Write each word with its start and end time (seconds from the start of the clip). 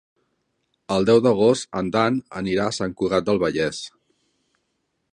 El 0.95 1.05
deu 1.09 1.21
d'agost 1.25 1.79
en 1.81 1.93
Dan 1.97 2.19
anirà 2.43 2.67
a 2.71 2.75
Sant 2.81 2.99
Cugat 3.03 3.31
del 3.31 3.45
Vallès. 3.47 3.87